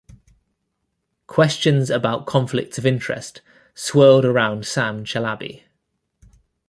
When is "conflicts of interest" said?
2.25-3.41